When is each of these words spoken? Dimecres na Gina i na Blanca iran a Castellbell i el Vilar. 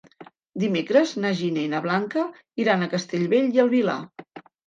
Dimecres 0.61 1.11
na 1.25 1.33
Gina 1.41 1.61
i 1.65 1.67
na 1.75 1.81
Blanca 1.83 2.25
iran 2.63 2.85
a 2.85 2.89
Castellbell 2.97 3.51
i 3.59 3.65
el 3.65 3.73
Vilar. 3.77 4.01